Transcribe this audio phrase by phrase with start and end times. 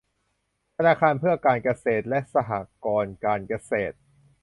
[0.75, 2.51] ธนาคารเพื่อการเกษตรและสห
[2.85, 3.95] กรณ์การเกษตร